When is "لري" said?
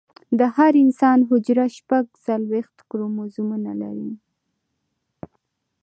3.81-4.11